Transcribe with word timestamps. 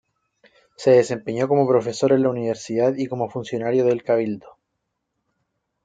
Se 0.77 0.89
desempeñó 0.89 1.47
como 1.47 1.67
profesor 1.67 2.11
en 2.11 2.23
la 2.23 2.31
Universidad 2.31 2.95
y 2.95 3.05
como 3.05 3.29
funcionario 3.29 3.85
del 3.85 4.01
cabildo. 4.01 4.57